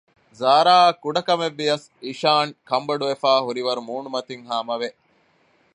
ޒާރާއަށް 0.39 0.99
ކުޑަކަމެއްވިޔަސް 1.03 1.85
އިޝާން 2.05 2.51
ކަންބޮޑުވަފައި 2.69 3.43
ހުރިވަރު 3.45 3.81
މޫނުމަތިން 3.87 4.45
ހާމަވެ 4.49 4.89